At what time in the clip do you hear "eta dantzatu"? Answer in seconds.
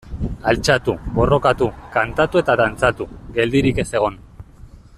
2.43-3.09